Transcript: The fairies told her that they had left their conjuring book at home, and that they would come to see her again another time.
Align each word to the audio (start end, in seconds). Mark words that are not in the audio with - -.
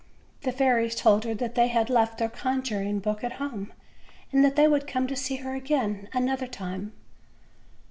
The 0.41 0.51
fairies 0.51 0.95
told 0.95 1.25
her 1.25 1.35
that 1.35 1.53
they 1.53 1.67
had 1.67 1.87
left 1.87 2.17
their 2.17 2.27
conjuring 2.27 3.01
book 3.01 3.23
at 3.23 3.33
home, 3.33 3.71
and 4.31 4.43
that 4.43 4.55
they 4.55 4.67
would 4.67 4.87
come 4.87 5.05
to 5.05 5.15
see 5.15 5.35
her 5.35 5.53
again 5.53 6.09
another 6.11 6.47
time. 6.47 6.93